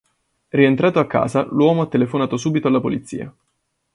Rientrato 0.49 0.97
a 0.97 1.05
casa, 1.05 1.45
l'uomo 1.51 1.83
ha 1.83 1.87
telefonato 1.87 2.35
subito 2.35 2.67
alla 2.67 2.79
polizia. 2.81 3.31